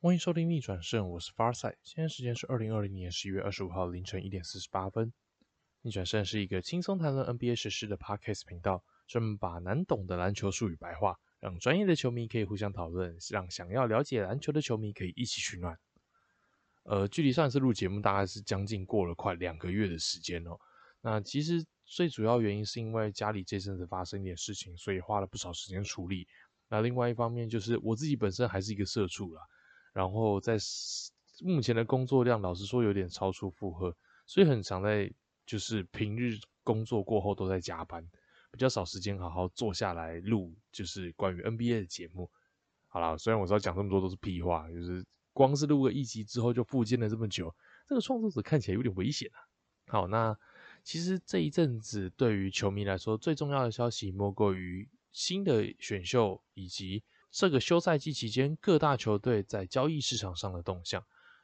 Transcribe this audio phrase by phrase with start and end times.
[0.00, 5.12] 欢迎收听逆转胜，我是 Farside，现在时间是二零二零年十一月二十五号凌晨一点四十八分。
[5.82, 15.76] 逆转胜是一个轻松谈论 NBA 实事的 Podcast 频道，专门把难懂的篮球术语白话，让专业的球迷可以互相讨论，让想要了解篮球的球迷可以一起取暖。
[16.84, 20.56] 呃，距离上一次录节目大概是将近过了快两个月的时间哦。
[21.00, 26.28] 那其实最主要原因是因为家里这阵子发生一点事情，所以花了不少时间处理。
[26.68, 29.42] 那另外一方面就是我自己本身还是一个社畜啦，
[29.98, 30.56] 然后在
[31.40, 35.12] 目前的工作量，老实说有点超出负荷，所以很常在
[35.44, 38.08] 就是平日工作过后都在加班，
[38.52, 42.30] 比较少时间好好坐下来录就是关于 NBA 的节目。
[42.86, 45.04] 好了，虽然我知道讲这么多都是屁话，就是。
[45.34, 47.54] 光是录个一集之后就复健了这么久，
[47.86, 49.38] 这个创作者看起来有点危险啊。
[49.86, 50.36] 好，那
[50.82, 57.04] 其实这一阵子对于球迷来说最重要的消息，莫过于新的选秀以及
[57.38, 61.00] 这个休赛季期间各大球队在交易市场上的动向。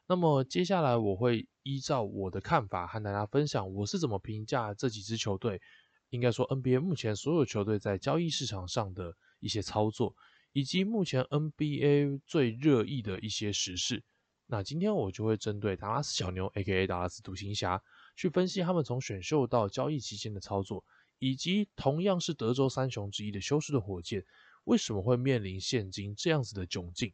[0.09, 5.61] 那么接下来我会依照我的看法和大家分享，我是怎么评价这几支球队，
[6.11, 10.17] 应该说 NBA 目前所有球队在交易市场上的一些操作。
[10.53, 14.03] 以及目前 NBA 最热议的一些时事，
[14.47, 16.89] 那今天我就会针对达拉斯小牛 （A.K.A.
[16.89, 17.81] 达拉斯独行侠）
[18.17, 20.85] 去分析他们从选秀到交易期间的操作，
[21.21, 24.25] 以及同样是德州三雄之一的休斯顿火箭
[24.65, 27.13] 为什么会面临现今这样子的窘境，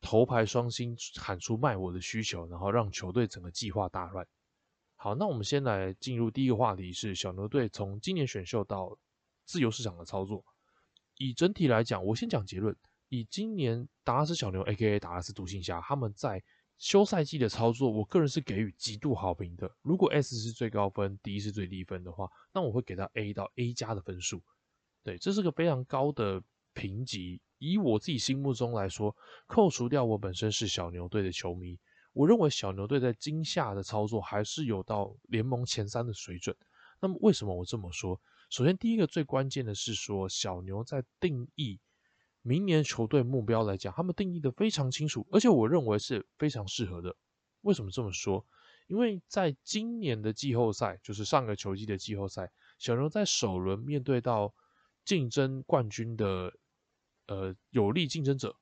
[0.00, 4.26] 头牌双星喊出卖我的需求，然后让球队整个计划大乱。
[4.96, 8.96] 好，那我们先来进入第一个话题，是小牛队从今年选秀到
[9.44, 10.44] 自由市场的操作。
[11.16, 12.76] 以整体来讲，我先讲结论。
[13.08, 14.98] 以今年达拉斯小牛 （A.K.A.
[14.98, 16.42] 达拉斯独行侠）他们在
[16.78, 19.70] 休赛季的操作，我个人是给予极度好评的。
[19.82, 24.42] 如果 S 是最高分，D 是最低分的话，那我会给到 A 到 A 加的分数。
[25.04, 26.42] 对，这是个非常高的
[26.74, 27.40] 评级。
[27.58, 31.78] 以我自己心目中来说，扣除掉我本身是小牛队的球迷，
[32.12, 36.54] 我认为小牛队在今夏的操作还是有到联盟前三的水准。
[37.00, 38.20] 那么为什么我这么说？
[38.50, 41.80] 首先，第一个最关键的是说，小牛在定义
[42.42, 47.16] 明年球队目标来讲，他们定义的非常清楚，而且我认为是非常适合的。
[47.62, 48.44] 为什么这么说？
[48.86, 54.54] 因为在今年的季后赛，就是上个球季的季后赛，小牛在首轮面对到
[55.06, 56.52] 竞争冠军的
[57.26, 58.56] 呃有力竞争者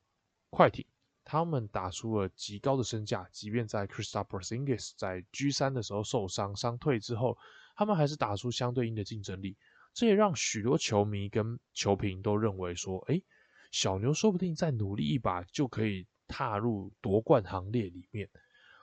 [0.49, 0.85] 快艇，
[1.23, 7.37] 他们打出了极高的身价，即便在 Kristaps Porzingis 在 G 三的时候受伤伤退之后，
[7.75, 9.57] 他们还是打出相对应的竞争力。
[9.93, 13.21] 这也让许多球迷跟球评都认为说，哎，
[13.71, 18.29] 小牛说不定再努力一把就可以踏入夺冠行列里面。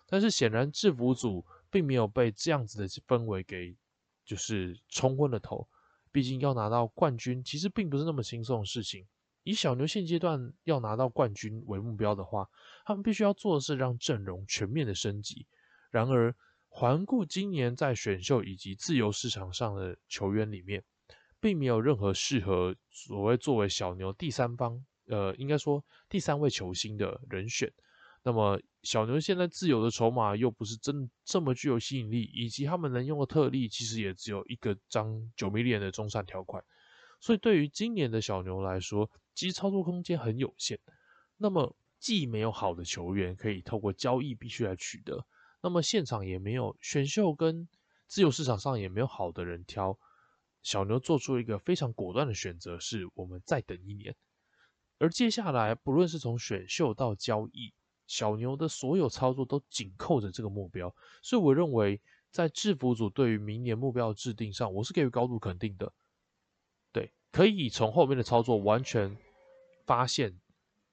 [0.07, 3.77] 但是显然制服组并没有被这样子的氛围给
[4.25, 5.69] 就是冲昏了头。
[6.13, 9.07] 毕竟要拿到冠军其实并不是那么轻松的事情。
[9.43, 12.49] 以小牛现阶段要拿到冠军为目标的话，
[12.85, 15.47] 他们必须要做的是让阵容全面的升级。
[15.91, 16.35] 然而
[16.69, 20.85] 环顾今年在选秀以及自由市场上的球员里面，
[21.41, 27.73] 并没有任何适合所谓作为小牛第三方，呃，应该说第三位球星的人选。
[28.23, 36.63] 那么小牛现在自由的筹码又不是真这么具有吸引力，以及他们能用的特例其实也只有一个张九米脸的中产条款，
[37.19, 40.79] 所以对于今年的小牛来说，其实操作空间很有限。
[41.39, 45.25] 那么既没有好的球员可以透过交易必须来取得，
[45.63, 47.67] 那么现场也没有选秀跟
[48.07, 49.99] 自由市场上也没有好的人挑。
[50.63, 54.15] 小牛做出一个非常果断的选择，是我们再等一年。
[54.99, 57.73] 而接下来，不论是从选秀到交易，
[58.07, 60.95] 小牛的所有操作都紧扣着这个目标。
[61.23, 65.91] 所以，我认为在制服组对于明年目标的制定上，我是给予高度肯定的。
[66.93, 69.17] 对，可以从后面的操作完全
[69.91, 70.41] 发现，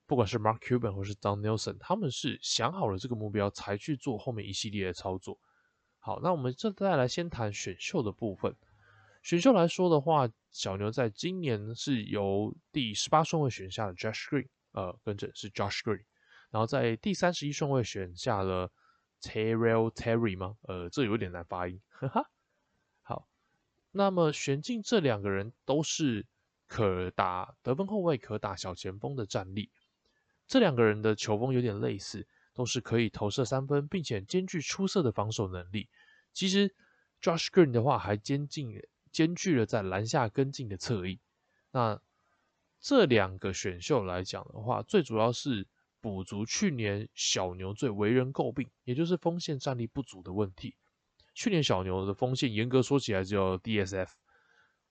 [0.08, 5.38] 不管是 Mark Cuban 或是 Don Nelson，他们是想好了这个目标才去做后面一系列的操作。
[6.00, 8.56] 好，那我们这再来先谈选秀的部分。
[9.22, 16.04] 选秀来说的话，小牛在今年是由第十八顺位选下了 Josh Green，呃，跟着是 Josh Green，
[16.50, 18.72] 然后在第三十一顺位选下了
[19.22, 20.58] Terrell Terry 吗？
[20.64, 22.28] 呃，这有点难发音，哈哈。
[23.04, 23.28] 好，
[23.92, 26.26] 那么选进这两个人都是
[26.68, 29.72] 可打得分后卫、可打小前锋的战力。
[30.46, 35.90] 这两个人的球风有点类似，都是可以投射三分，并且兼具出色的防守能力。
[36.34, 36.76] 其实
[37.22, 38.80] Josh Green 的话还兼进。
[39.10, 41.20] 兼具了在篮下跟进的侧翼，
[41.72, 42.00] 那
[42.80, 45.66] 这两个选秀来讲的话，最主要是
[46.02, 50.76] 补足去年小牛最为人诟病，也就是锋线战力不足的问题。
[51.34, 54.10] 去年小牛的锋线严格说起来只有 DSF，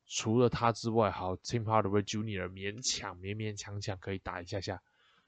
[0.06, 2.48] 除了他之外，好 Tim Hardaway Jr.
[2.48, 4.80] 勉强勉勉强强可以打一下下，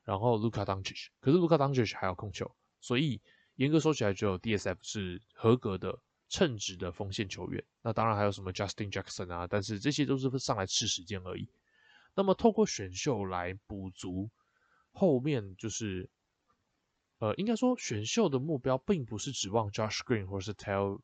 [0.05, 3.21] 然后 Luka Doncic，可是 Luka Doncic 还要控球，所以
[3.57, 5.99] 严格说起来，只有 DSF 是合格的
[6.29, 7.65] 称职的锋线球员。
[7.83, 11.49] 那当然还有什么 Justin Jackson 啊，但是这些都是上来吃时间而已。
[12.15, 14.31] 那么透过选秀来补足
[14.93, 16.09] 后面，就是
[17.19, 21.01] 呃，应该说选秀的目标并不是指望 Josh Green 或是 Tell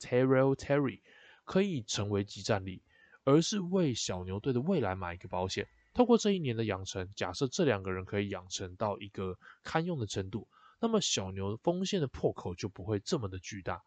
[0.00, 1.02] Terrell Terry
[1.44, 2.82] 可以成为集战力，
[3.24, 5.68] 而是为小牛队的未来买一个保险。
[5.94, 10.48] 透过这一年的养成，假设这两个人可以养成到一个堪用的程度，
[10.80, 13.82] 那么小牛锋线的破口就不会这么的巨大。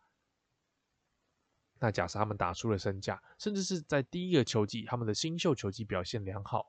[1.80, 6.66] 那假设他们打出了身价，甚至是在第一个球季，他们的新秀球季表现良好，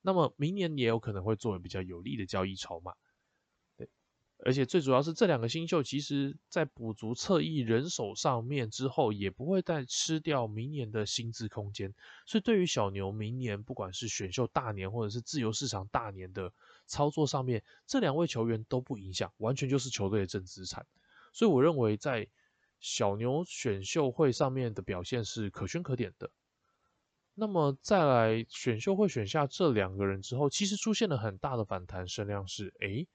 [0.00, 2.94] 那么明年也有可能会作为比较有利的交易筹码。
[4.44, 11.94] 而且最主要是这两个新秀，其实在补足侧翼人手上面之后，也不会再吃掉明年的薪资空间。
[12.26, 16.52] 所以对于小牛明年不管是选秀大年或者是自由市场大年的
[16.86, 20.86] 操作上面，这两位球员都不影响，完全就是球队的正资产。
[21.32, 22.28] 所以我认为在。
[22.82, 26.30] 小牛选秀会上面的表现是可圈可点的。
[27.34, 33.06] 那么再来选秀会选下这两个人之后，其实出现了很大的反弹声量，是诶，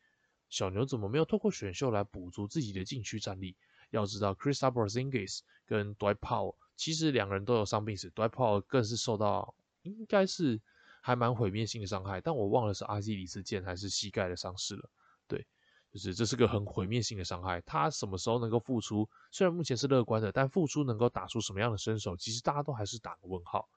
[0.50, 3.56] 小牛怎么没有透过选秀来补足自己的禁区战力？
[3.92, 10.62] 要知道，Christopher Zingis 跟 Dwight Powell 其实两个人都有伤病史，Dwight Powell 更是受到应该是
[11.02, 14.90] 还蛮毁灭性的伤害，但我忘了是阿基里斯腱还是膝盖的伤势了。
[15.28, 15.46] 对。
[15.92, 19.10] 就是这是个很毁灭性的伤害，他什么时候能够复出？
[19.32, 23.70] 虽然目前是乐观的，但复出能够打出什么样的身手，其实大家都还是打个问号。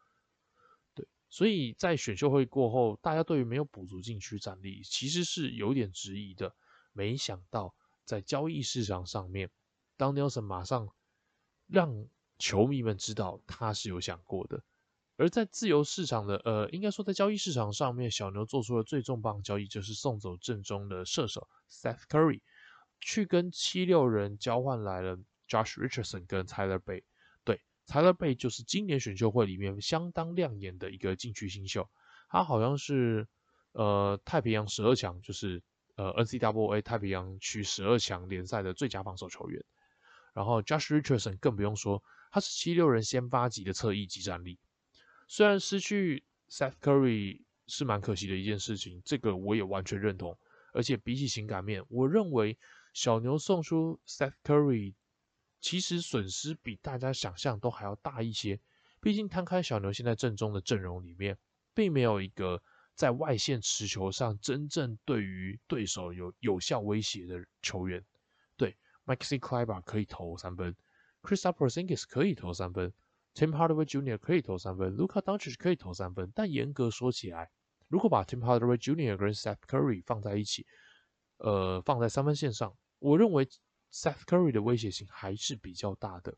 [1.31, 6.55] 所以在选秀会过后，大家对于没有补足禁区战力，其实是有点质疑的。
[6.93, 9.51] 没想到在交易市场上面，
[9.97, 10.89] 当 Nelson 马上
[11.67, 12.09] 让
[12.39, 14.63] 球迷们知道他是有想过的。
[15.17, 22.41] 而在自由市场的，呃，应该说在交易市场上面，小牛做出了最重磅交易，就是送走正中的射手 Seth Curry，
[23.01, 25.17] 去跟七六人交换来了
[25.49, 27.03] Josh Richardson 跟 Tyler Bay。
[27.89, 31.89] 对，Tyler Bay 就是今年选秀会里面相当亮眼的一个禁区新秀，
[32.29, 33.27] 他好像是
[33.73, 35.63] 呃太平洋十二强，就是
[35.97, 39.65] 呃 NCAA 太平洋区十二强联赛的最佳防守球员。
[40.35, 44.59] 然后 Josh Richardson 更不用说，他是七六人先发级的侧翼级战力。
[45.27, 50.39] 虽然失去 Seth Curry 是蛮可惜的一件事情，这个我也完全认同。
[50.73, 52.57] 而且比起情感面，我认为
[52.93, 54.95] 小牛送出 Seth Curry，
[55.61, 58.59] 其实损失比大家想象都还要大一些。
[59.01, 61.39] 毕竟摊开小牛现在正中的阵容里面，
[61.75, 62.61] 并没有一个
[62.95, 68.05] 在外线持球上真正对于对手有有效威胁的球员。
[68.57, 68.77] 对
[69.07, 70.75] ，Maxi Kleber 可以投三分
[71.23, 72.93] ，Christopher Singis 可以投三分。
[73.35, 74.19] Tim Hardaway Jr.
[74.19, 77.49] 可以投三分，Luka Doncic 可以投三分，但严格说起来，
[77.87, 79.17] 如果把 Tim Hardaway Jr.
[79.17, 80.67] 跟 Seth Curry 放在一起，
[81.37, 83.49] 呃，放在三分线上，我认为
[83.93, 86.37] Seth Curry 的威胁性还是比较大的。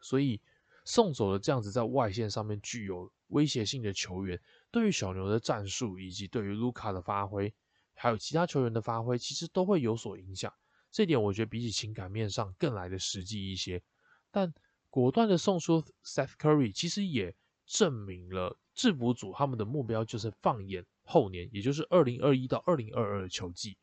[0.00, 0.40] 所以
[0.84, 4.40] 送走了这样子在外线上面具有威胁性的球员，
[4.70, 7.54] 对于小牛的战术以及对于 Luka 的发挥，
[7.94, 10.52] 还有其他球员的发挥，其实都会有所影响。
[10.90, 13.82] 这点我觉得比起情感面上更来的实际一些，
[14.30, 14.54] 但。
[14.88, 17.34] 果断的送出 Seth Curry，其实也
[17.66, 23.76] 证明了制服组他们的目标就是放眼后年，也就是二零二一到二零二二球季。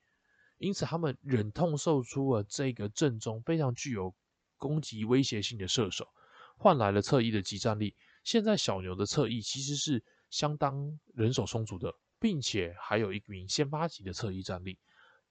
[0.64, 4.16] 因此，他们忍痛售出了这个阵中非常具有
[4.58, 6.08] 攻击威胁性的射手，
[6.58, 7.96] 换来了侧翼的集战力。
[8.24, 14.80] 现在小牛的侧翼其实是相当人手充足的，并且还有一名先发级的侧翼战力。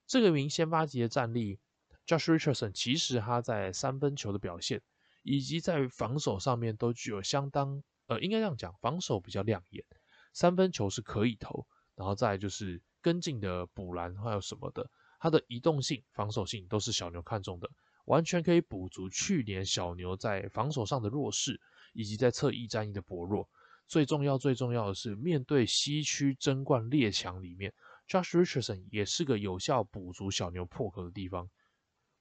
[0.07, 1.59] 这个名先发级的战力
[2.07, 4.83] ，Josh Richardson，其实他在三分球的表现。
[5.25, 9.85] 以及在防守上面都具有相当，呃，应该这样讲，防守比较亮眼，
[10.33, 14.91] 三分球是可以投，然后再就是跟进的补篮还有什么的，
[15.23, 17.71] 它的移动性、防守性都是小牛看中的，
[18.07, 21.61] 完全可以补足去年小牛在防守上的弱势，
[21.93, 23.49] 以及在侧翼战役的薄弱。
[23.87, 27.73] 最重要、最重要的是，面对西区争冠列强里面
[28.09, 31.49] ，Josh Richardson 也是个有效补足小牛破口的地方。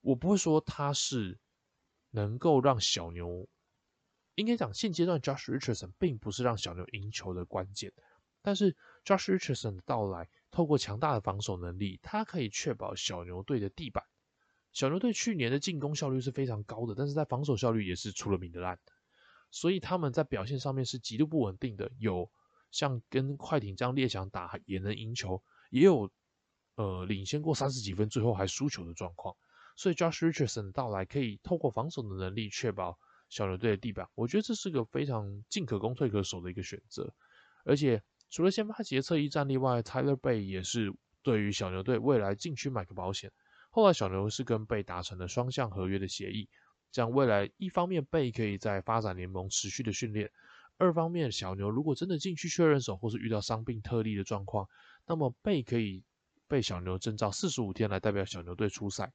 [0.02, 1.40] 我不会说他是。
[2.14, 3.48] 能够让小牛，
[4.36, 7.94] 应该讲现阶段 Josh Richardson 并不是让小牛赢球的关键，
[8.42, 14.04] 但是 Josh Richardson 的到来，透过强大的防守能力，他可以确保小牛队的地板。
[14.74, 18.80] 小牛队去年的进攻效率是非常高的，但是在防守效率也是出了名的烂，
[19.50, 21.92] 所以他们在表现上面是极度不稳定的。
[21.98, 22.32] 有
[22.70, 26.10] 像跟快艇这样列强打也能赢球，也有
[26.76, 29.36] 呃领先过三十几分，最后还输球的状况。
[29.76, 32.98] 所以 Josh Richardson 的到来可以透过防守的能力确保
[33.30, 37.14] 小牛队的地板，我觉得这是个非常进可攻退可守的一个选择。
[37.66, 43.30] 而且除了先发杰侧翼战力外，Tyler Bay 也是对于小牛队未来禁区买个保险。
[43.70, 46.48] 后来小牛是跟贝达成了双向合约的协议，
[46.94, 50.32] 这样未来一方面贝可以在发展联盟持续的训练，
[50.78, 54.70] 二方面小牛如果真的禁区确认手或是遇到伤病特例的状况，
[55.06, 56.06] 那么贝可以
[56.48, 59.12] 被小牛征召四十五天来代表小牛队出赛。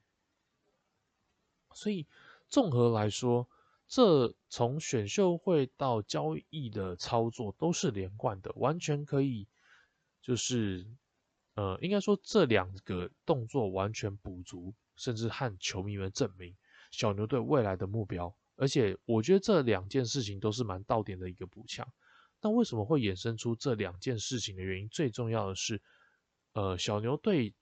[1.73, 2.05] 所以
[2.49, 3.49] 综合来说，
[3.87, 9.47] 这从选秀会到交易的操作都是连贯的，完全可以，
[10.21, 10.85] 就是，
[11.55, 16.53] 呃，应该说这两个动作完全补足，甚至和球迷们证明
[16.91, 18.35] 小牛队未来的目标。
[18.57, 21.87] 而且我觉得这两件事情都是蛮到点的一个补强。
[22.41, 24.89] 那为什么会衍生出这两件事情的原因？
[24.89, 25.81] 最重要的是，
[26.51, 27.53] 呃，小牛队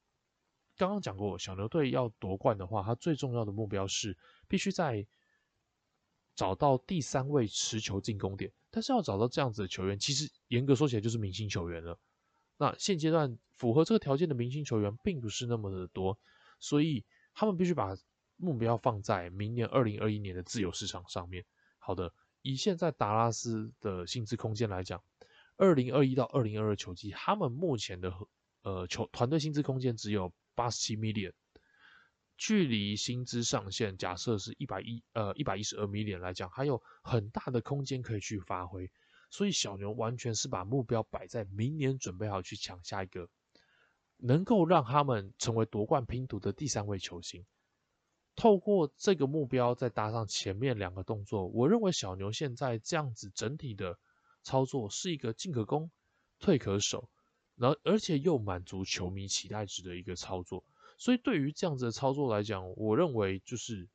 [0.76, 4.18] 刚刚讲过，小牛队要夺冠的话，它最重要的目标是
[4.48, 5.06] 必须在。
[6.36, 11.98] 找到第三位持球进攻点，但是要找到这样子的球员，其实严格说起来就是明星球员了。
[12.58, 16.18] 那现阶段符合这个条件的明星球员并不是那么的多，
[16.60, 17.96] 所以他们必须把
[18.38, 21.46] 目标放在明年二零二一年的自由市场上面。
[21.80, 25.02] 好的，以现在达拉斯的薪资空间来讲，
[25.58, 28.14] 二零二一到二零二二球季，他们目前的
[28.64, 31.32] 呃球团队薪资空间只有八十七 million。
[32.38, 38.92] 距离薪资上限假设是一百一呃一百一十二 million 来讲，还有很大的空间可以去发挥，
[39.30, 43.30] 所以小牛完全是把目标摆在明年，准备好去抢下一个
[44.18, 47.46] 能够让他们成为夺冠拼图的第三位球星。
[48.36, 53.98] 透过这个目标，再搭上前面两个动作，我认为小牛现在这样子整体的
[54.44, 55.90] 操作是一个进可攻、
[56.38, 57.10] 退可守，
[57.56, 60.66] 然后而且又满足球迷期待值的一个操作。
[60.98, 63.88] 所以对于这样子的操作来讲，我认为就是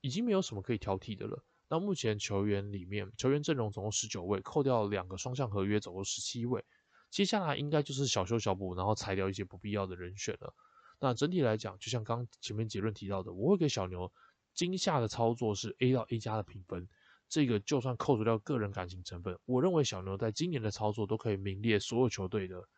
[0.00, 1.44] 已经没有什么可以挑剔的了。
[1.68, 6.64] 那目前球员里面，球员阵容总共十九位，扣掉两个双向合约，总共十七位。
[7.10, 10.54] 接下来应该就是小修小补，然后裁掉一些不必要的人选了。
[10.98, 14.12] 那整体来讲，就像刚前面结论提到的，我会给小牛
[14.54, 16.88] 今夏的操作是 A 到 A 加的评分。
[17.28, 22.68] 这个就算扣除掉个人感情成分，我认为小牛在今年的操作都可以名列所有球队的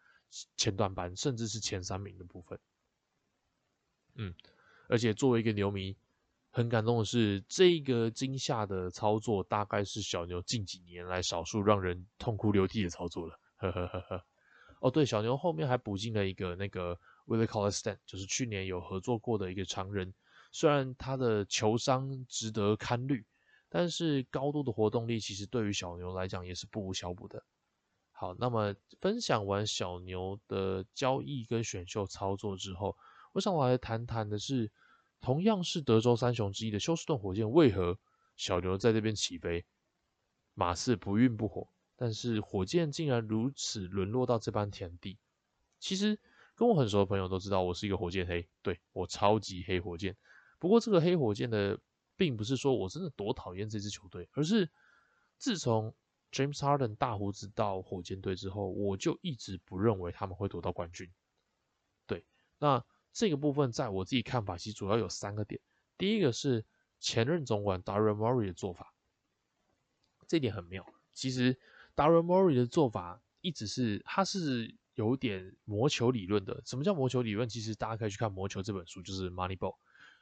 [0.59, 2.61] 前段班，甚至是前三名的部分。
[4.15, 4.35] 嗯，
[4.89, 5.97] 而且作为一个牛迷，
[6.51, 13.41] 很感动的是，这个惊吓的操作大概是小牛近几年来少数让人痛哭流涕的操作了。
[13.57, 14.25] 呵呵呵呵。
[14.81, 20.13] 哦，对，小牛后面还补进了一个那个 Willie c o l l s t a n 就是去年有合作过的一个常人。
[20.51, 23.25] 虽然他的球商值得堪虑，
[23.71, 27.43] 但是高度的活动力其实对于小牛来讲也是不无小补的。
[28.11, 32.95] 好，那么分享完小牛的交易跟选秀操作之后。
[33.33, 34.71] 我想来谈谈的是，
[35.21, 37.99] 同样是德州三雄之一的休斯顿火箭，为何
[38.37, 39.65] 小牛在这边起飞，
[40.53, 45.19] 马刺不孕不火，但是火箭竟然如此沦落到这般田地。
[45.81, 46.19] 其实
[46.55, 50.15] 跟我很熟的朋友都知道，我是一个火箭黑，对我超级黑火箭。
[50.59, 51.81] 不过这个黑火箭的，
[52.17, 54.69] 并不是说我真的多讨厌这支球队，而是
[55.39, 55.95] 自从
[56.31, 61.11] James Harden 大胡子到火箭队之后，我就一直不认为他们会夺到冠军。
[62.07, 62.27] 对，
[62.59, 62.85] 那。
[63.13, 65.61] 这个部分在我自己看法，其实主要有三个点。
[65.99, 66.65] 第一个是
[66.99, 68.95] 前任总管 Daryl Morey 的做法，
[70.27, 70.87] 这点很妙。
[71.13, 71.59] 其实
[71.95, 76.63] Daryl Morey 的做法一直是，他是有点魔球理论的。
[76.65, 77.49] 什么叫魔球理论？
[77.49, 79.77] 其实大家可以去看《魔球》这本书，就是 Moneyball，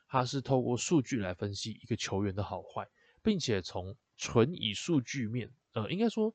[0.09, 2.89] 他是透过数据来分析一个球员的好坏，
[3.23, 6.35] 并且从纯以数据面，呃，应该说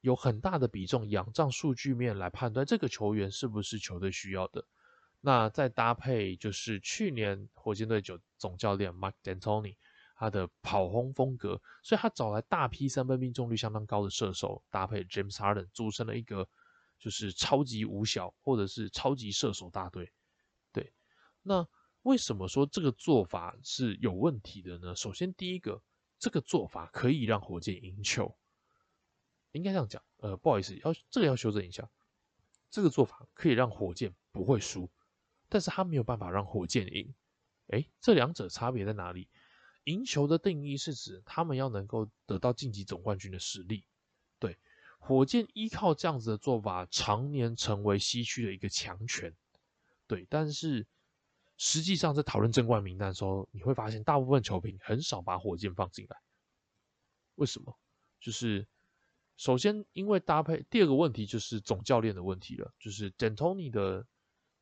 [0.00, 4.64] 有很大的比重仰仗数据面来判断这个球员是不是球队需要的。
[5.26, 9.74] 那再搭配就是去年火箭队总总教练 Mike D'Antoni
[10.14, 16.46] 他的跑轰风格，所以他找来大批三分命中率相当高的射手，搭配 James Harden 组成了一个
[16.98, 20.12] 就是超级五小或者是超级射手大队。
[20.72, 20.92] 对，
[21.40, 21.66] 那
[22.02, 24.94] 为什么说这个做法是有问题的呢？
[24.94, 25.82] 首先第一个，
[26.18, 28.36] 这个做法可以让火箭赢球，
[29.52, 31.88] 应该这样讲，呃，不好意思，要这个要修正一下，
[32.70, 34.90] 这个做法可以让火箭不会输。
[35.54, 37.14] 但是他没有办法让火箭赢，
[37.68, 39.28] 哎，这两者差别在哪里？
[39.84, 43.84] 赢球的定义是指他们要能够得到晋级总冠军的实力。
[44.40, 44.58] 对，
[44.98, 49.32] 火箭依靠这样子的做法，常年成为西区的一个强权。
[50.08, 50.84] 对，但是
[51.56, 56.16] 实际上在讨论争冠名单的时候，你会发现大部分球评很少把火箭放进来。
[57.36, 57.78] 为什么？
[58.18, 58.66] 就是
[59.36, 64.04] 首先因为搭配，第二个问题就是总教练的问题了，就是 D'Antoni 的。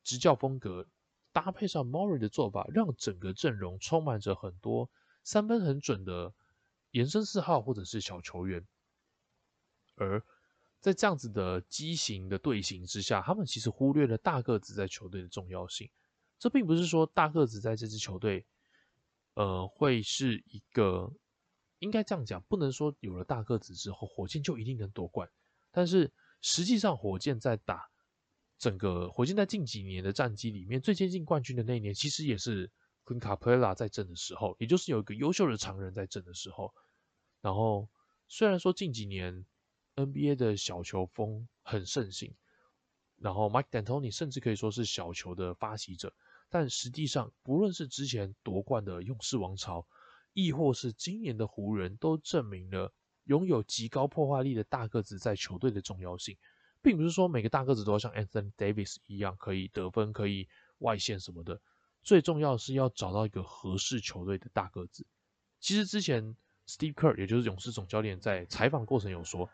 [0.03, 0.87] 执教风格
[1.33, 4.91] 搭配上 Mori 的做法，让整个阵容充满着很多
[5.25, 6.33] 三分很准的
[6.91, 8.67] 延伸四号或者是小球员。
[9.97, 10.23] 而
[10.81, 15.89] 在这样子的畸形的队形之下，他们其实忽略了大个子在球队的重要性。
[16.39, 18.45] 这并不是说大个子在这支球队，
[19.35, 21.13] 呃，会是一个
[21.79, 25.31] 应该这样讲，不能说有了大个子之后，火箭就一定能夺冠。
[25.71, 27.89] 但是实际上，火箭在打
[28.63, 32.71] 整个火箭在近几年的战绩里面最接近冠军的那一年，其实也是
[33.05, 36.73] Queen Capella 在阵的时候，也就是有一个优秀的常人在阵的时候。
[37.41, 37.89] 然后
[38.29, 39.45] 虽然说近几年
[39.97, 42.33] NBA 的小球风很盛行，
[43.17, 46.15] 然后 Mike D'Antoni 甚至可以说是小球的发起者，
[46.49, 49.85] 但实际上不论是之前夺冠的勇士王朝，
[50.35, 56.39] 亦或是今年的湖人，都证明了拥有极高破坏力的大个子在球队的重要性，
[56.83, 60.49] 并不是说每个大个子都要像 Anthony Davis 一样可以得分、可以
[60.79, 61.61] 外线什么的，
[62.03, 65.07] 最重要是要找到一个合适球队的大个子。
[65.61, 66.37] 其实之前
[66.67, 69.49] Steve Kerr 也就是勇士总教练在采访过程有说。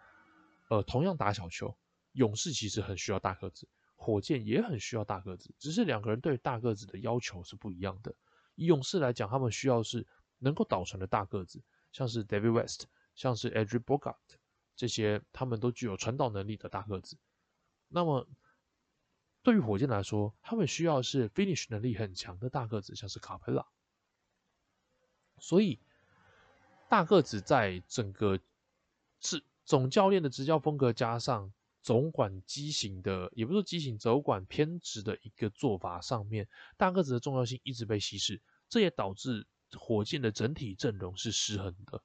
[0.70, 1.74] 呃，同样打小球，
[2.12, 3.66] 勇士其实很需要大个子，
[3.96, 8.14] 火箭也很需要大个子，只是两个人对大个子的要求是不一样的。
[8.54, 10.06] 以勇士来讲，他们需要是
[10.38, 14.16] 能够倒传的大个子，像是 David West，像是 Adrian Bogart
[14.78, 17.18] 这些，他们都具有传导能力的大个子。
[17.88, 18.26] 那么
[19.42, 23.66] 对于火箭来说，他们需要是 finish 能力很强的大个子，像是卡佩拉。
[25.38, 25.78] 所以
[26.88, 28.40] 大个子在整个
[29.20, 29.42] 是。
[29.68, 39.46] 总教练的执教风格加上总管畸形的，也不是畸形，总管偏执的一个做法上面，大个子的重要性一直被稀释，这也导致
[39.78, 42.02] 火箭的整体阵容是失衡的。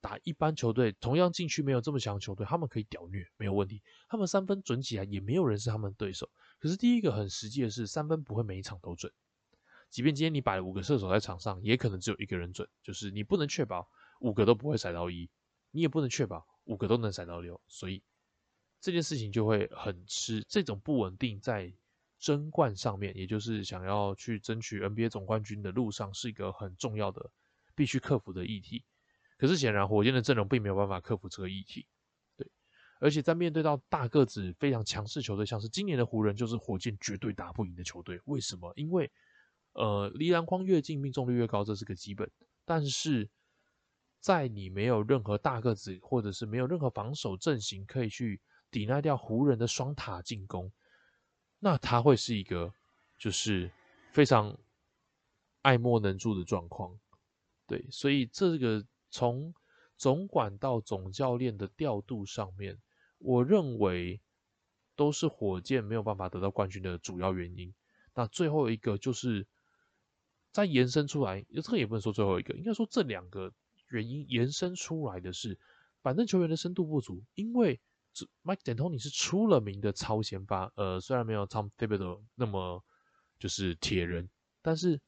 [0.00, 6.28] 打一般球队，同样禁区没有这么强的球队，他们可以屌虐没有问题，他们三分准起来也没有人是他们的对手。
[6.58, 9.12] 可是第一个很实际的是，三分不会每一场都准，
[9.90, 13.88] 即便今天你摆了五个射手在场上，也可能只有一个人准，就是你不能确保
[14.20, 15.28] 五个都不会踩到一，
[15.70, 16.46] 你也不能确保。
[16.68, 18.02] 五个都能踩到六，所以
[18.78, 20.44] 这件事情就会很吃。
[20.46, 21.72] 这种不稳定在
[22.18, 27.30] 争冠上面，也就是想要去争取 NBA 总冠军的路上，是一个很重要的
[27.74, 28.84] 必须克服的议题。
[29.38, 31.86] 可是显然，火箭的阵容并没有办法克服这个议题。
[32.36, 32.46] 对，
[33.00, 38.20] 而且在面对到大个子非常强势球队，像是今年的湖人，就是火箭绝对打不赢的球队。
[38.24, 38.72] 为什么？
[38.74, 39.10] 因为
[39.72, 42.28] 呃，离篮筐越近，命中率越高，这是个基本。
[42.64, 43.30] 但是
[44.18, 48.40] 在你没有任何大个子，或者是没有任何防守阵型可以去
[48.72, 50.72] 抵赖掉湖人的双塔进攻，
[51.60, 52.72] 那他会是一个
[53.16, 53.70] 就是
[54.10, 54.58] 非常
[55.62, 56.98] 爱莫能助的状况。
[57.68, 59.54] 对，所以这个从
[59.96, 62.78] 总管到总教练的调度上面，
[63.18, 64.20] 我认为
[64.96, 67.74] 都是火箭没有办法得到冠军的主要原因。
[68.14, 69.46] 那最后一个就是
[70.52, 73.52] 再延伸出来，这个也不能说最后一个，应该说这两个。
[73.90, 75.58] 原因延伸出来的是，
[76.02, 77.24] 板凳球员的深度不足。
[77.34, 77.80] 因为
[78.44, 82.84] Mike D'Antoni 是出了名的超前发，呃，虽然没有 Tom Thibodeau 那么
[83.38, 84.28] 就是铁人，
[84.60, 85.00] 但是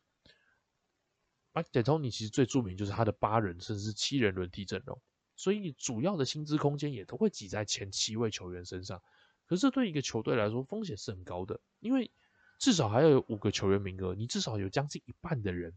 [1.61, 5.01] Mike t o n i 其实最著名就是他的八人甚至七人轮替阵容，
[5.37, 9.03] 所以主要的薪资空间也都会挤在前七位球员身上。
[9.47, 12.11] 可是对一个球队来说，风险是很高的，因为
[12.59, 15.77] 至少还要有五个球员名额，你至少有将近一半的人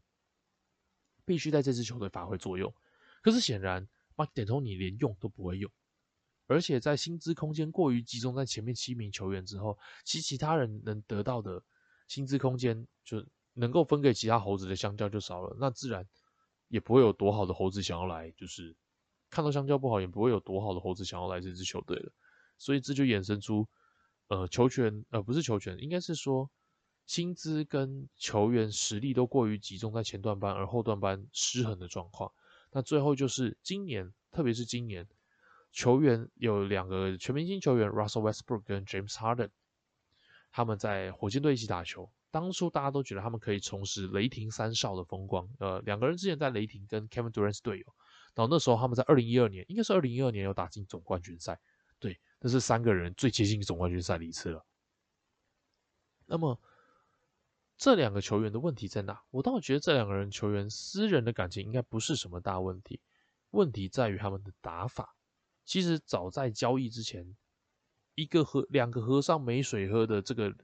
[1.26, 2.74] 必须在这支球队发挥作用。
[3.22, 5.72] 可是显然，Mike D'Antoni 连用都不会用，
[6.46, 11.64] 而且在薪资空间过于集中在前面七名球员之后，其其他人能得到的
[12.08, 16.08] 薪资空间就能够分给其他猴子的香蕉就少了，那自然
[16.68, 18.76] 也不会有多好的猴子想要来，就是
[19.30, 22.12] 看到香蕉不好，也不会有多好的猴子想要来这支球队了。
[22.58, 23.68] 所以这就衍生出，
[24.28, 26.50] 呃，球权呃不是球权，应该是说
[27.06, 32.32] 薪资跟球员实力都过于集中在前段班，而后段班失衡的状况。
[32.72, 35.08] 那最后就是今年，特别是今年，
[35.72, 39.50] 球员有两个全明星球员，Russell Westbrook 跟 James Harden，
[40.52, 42.10] 他们在火箭队一起打球。
[42.34, 45.48] 当初大家都觉得他们可以重拾雷霆三少的风光。
[45.60, 47.86] 呃，两个人之前在雷霆跟 Kevin Durant 是队友，
[48.34, 51.60] 然后那时候他们在二零一二年，应该是二零一二年有打进总冠军赛。
[52.00, 54.66] 对，那是三个人最接近总冠军赛的一次了。
[56.26, 56.60] 那么。
[57.76, 59.20] 这两个球员的问题在哪？
[59.32, 63.02] 我倒觉得这两个人球员私人的感情应该不是什么大问题，
[63.50, 65.16] 问题在于他们的打法。
[65.66, 67.36] 其实早在交易之前，
[68.16, 70.56] 一个和两个和尚没水喝的这个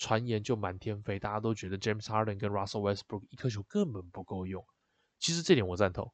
[0.00, 4.66] 传言就满天飞，大家都觉得 James Harden 跟 Russell Westbrook 一颗球根本不够用。
[5.18, 6.10] 其实这点我赞同，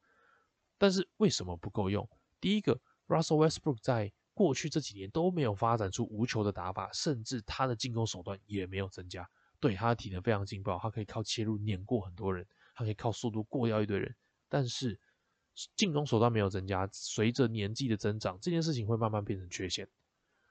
[0.76, 2.08] 但是为什么不够用？
[2.40, 9.30] 第一个，Russell Westbrook 在过去这几年都没有发展出无球的打法，甚至他的进攻手段也没有增加。
[9.60, 12.44] 对他的体能非常劲爆，他可以靠切入碾过很多人，
[12.74, 14.16] 他可以靠速度过掉一堆人。
[14.48, 14.98] 但是
[15.76, 19.88] 进攻手段没有增加，随着年纪的增长，这件事情会慢慢变成缺陷。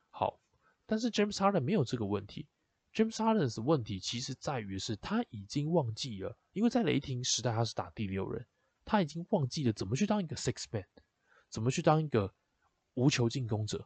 [0.09, 0.39] 好，
[0.85, 2.47] 但是 James Harden 没有这个问题。
[2.95, 8.47] James Harden 的问题其实在于是他已经忘记了，因为在雷霆时代他是打第六人，
[8.85, 10.85] 他已经忘记了怎么去当一个 six man，
[11.49, 12.33] 怎么去当一个
[12.93, 13.85] 无球进攻者。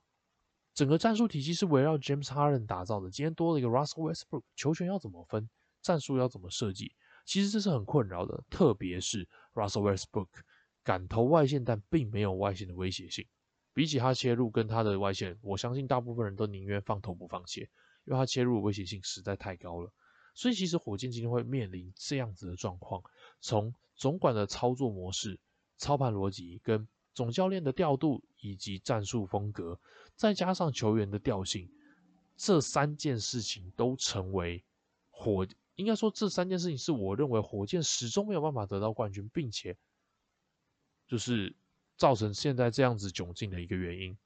[0.76, 3.10] 整个战术体系是围绕 James Harden 打造的。
[3.10, 5.50] 今天多了一个 Russell Westbrook，球权要怎么分，
[5.82, 6.93] 战术要怎么设计，
[7.26, 8.43] 其实这是很困扰的。
[8.48, 10.28] 特别是 Russell Westbrook
[10.84, 13.26] 敢投外线，但并没有外线的威胁性。
[13.74, 17.67] 比起他切入跟他的外线，我相信大部分人都宁愿放投不放切。
[18.10, 19.93] 因为它切入的威胁性实在太高了，
[20.34, 23.04] 所以其实火箭今天会面临这样子的状况。
[23.39, 25.39] 从总管的操作模式、
[25.78, 29.80] 操盘逻辑、跟总教练的调度以及战术风格，
[30.15, 31.69] 再加上球员的调性，
[32.36, 34.63] 这三件事情都成为
[35.12, 35.45] 火。
[35.76, 39.78] 应该说，这三件事情是我认为火箭始终没有办法得到冠军，并且
[41.08, 41.56] 就是
[41.95, 44.17] 造成现在这样子窘境的一个原因。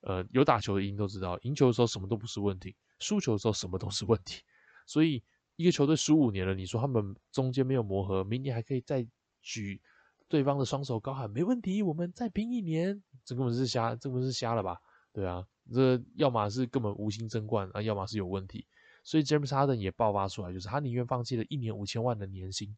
[0.00, 2.76] 呃，有打球的赢都知道，赢球的时候什么都不是问题。
[2.98, 4.42] 输球的时候什么都是问题，
[4.86, 5.22] 所以
[5.56, 9.06] 一个球队十五年了，你说他们中间没有磨合，明年还可以再
[9.42, 9.80] 举
[10.28, 14.78] 对方的双手高喊没问题，我们再拼一年，这根本是瞎，这根本是瞎了吧？
[15.12, 18.66] 对啊，这要么是根本无心争冠啊，要么是有问题。
[19.02, 22.76] 所以 James Harden 也爆发出来，就是他宁愿放弃了一年五千万的年薪，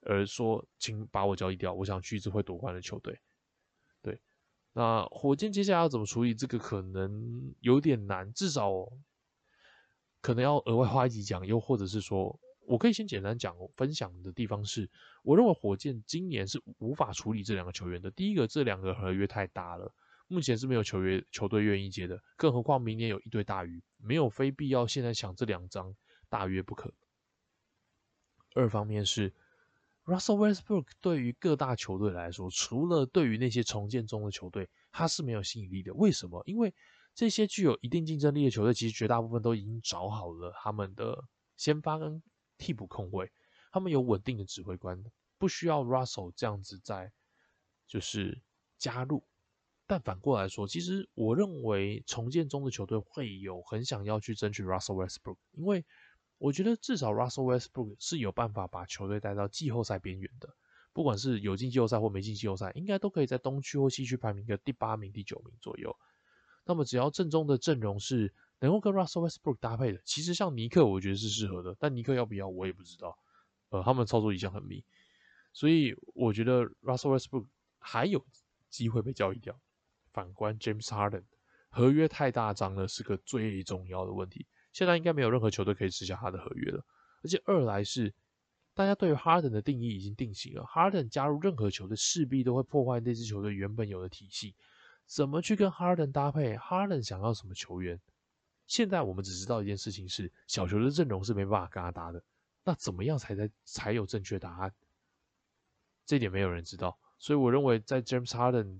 [0.00, 3.20] 而说请把我交易掉，我想去一支会夺冠的球队。
[4.78, 8.70] 那火箭接下来要怎么处理这个可能有点难，至少。
[10.20, 14.88] 可能要额外花一集讲，又或者是说，我可以先简单讲分享的地方是，
[15.24, 18.08] 我认为火箭今年是无法处理这两个球员的。
[18.12, 19.92] 第一个，这两个合约太大了，
[20.28, 25.92] 目前是没有球员球队愿意接的，更何况明年有一堆大鱼，没有非必要现在抢这两张
[26.28, 26.94] 大约不可。
[28.54, 29.34] 二方面是
[30.08, 35.92] ，Russell Westbrook 对于各大球队来说，除了对于那些重建中的球队，他是没有吸引力的。
[35.92, 36.42] 为什么？
[36.46, 36.74] 因为
[37.14, 41.22] 这些具有一定竞争力的球队，其实绝大部分都已经找好了他们的
[41.58, 42.22] 先发跟
[42.56, 43.30] 替补控卫，
[43.70, 45.04] 他们有稳定的指挥官，
[45.36, 47.12] 不需要 Russell 这样子在
[47.86, 48.40] 就是
[48.78, 49.22] 加入。
[49.86, 55.84] 但反过来说，其实我认为重建中的球队会有很想要去争取 Russell Westbrook，因为
[56.38, 60.48] 我觉得至少 Russell Westbrook 是有办法把球队带到季后赛边缘的，
[60.92, 65.96] 不管是有进季后赛或没进季后赛，应该都可以在东区或西区排名个第八名、第九名左右。
[66.64, 71.74] 那么只要正中的阵容是能够跟 Russell Westbrook 搭配的，其实像尼克，我觉得是适合的。
[71.78, 73.18] 但尼克要不要，我也不知道。
[73.70, 74.84] 呃，他们操作一向很密，
[75.52, 77.46] 所以我觉得 Russell Westbrook
[77.78, 78.24] 还有
[78.70, 79.58] 机会被交易掉。
[80.12, 81.24] 反观 James Harden，
[81.68, 84.46] 合约太大张了，是个最重要的问题。
[84.78, 86.84] 现在应该没有任何球队可以吃下他的合约了。
[87.24, 88.14] 而且二来是，
[88.74, 94.54] 大家对于 Harden 的定义已经定型了，Harden 加入任何球队，势必都会破坏那支球队原本有的体系。
[95.04, 98.00] 怎么去跟 Harden 搭配？Harden 想要什么球员？
[98.68, 102.22] 现在我们只知道一件事情是，小球的阵容是没办法跟他搭的。
[102.62, 104.72] 那怎么样才才才有正确答案？
[106.06, 106.96] 这点没有人知道。
[107.18, 108.78] 所以我认为，在 James Harden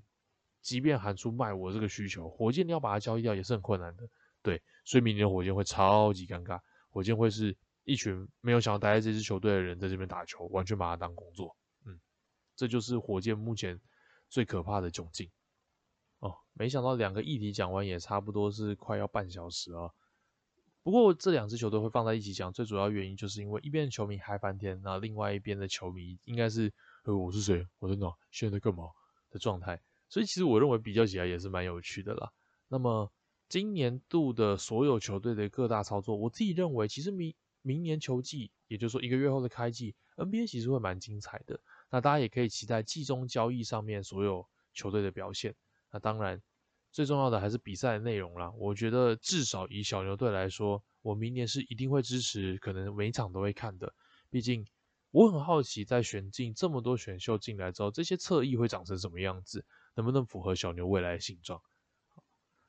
[0.63, 4.09] 即便喊出卖我这个需求，火箭要把他交易掉也是很困难的。
[4.43, 6.61] 对，所以明年的火箭会超级尴尬。
[6.91, 11.57] 火箭会是一群没有想要待在这支球队的人在这边打球，完全把它当工作。
[11.85, 12.01] 嗯，
[12.57, 13.81] 这就是火箭目前
[14.29, 15.31] 最可怕的窘境。
[16.21, 19.95] 哦，没想到两个议题讲完也差不多是快要半小时了。
[20.83, 26.73] 不过这两支球队会放在一起讲，最主要原因就是因为一边的球迷嗨翻天，那另外一边的球迷应该是
[27.05, 28.85] 呃我是谁，我在哪，现在在干嘛
[29.31, 29.81] 的状态。
[30.09, 32.33] 所以其实我认为比较起来也是蛮有趣的啦。
[32.69, 33.13] 那么
[33.49, 41.59] 今年度的所有球队的各大操作，我自己认为其实明明年球季，也就是说一个月后的开季，NBA 其实会蛮精彩的。
[41.91, 45.55] 那大家也可以期待季中交易上面所有球队的表现。
[45.91, 46.43] 那当然，
[46.93, 48.53] 最重要的还是比赛的内容啦。
[48.59, 53.95] 我觉得至少以小牛队来说，我明年是一定会支持，可能每场都会看的。
[54.29, 54.67] 毕竟
[55.11, 61.63] 我很好奇，在选进这么多选秀进来之后，这些侧翼会长成什么样子，能不能符合小牛未来的形状？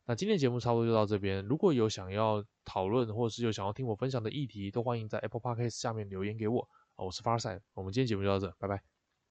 [0.10, 1.46] 那今天节目差不多就到这边。
[1.46, 6.68] 如果有想要讨论，或者是有想要听我分享的议题，都欢迎在 Apple Podcast 下面留言给我。
[6.96, 8.82] 我是 Farside，我们今天节目就到这，拜拜。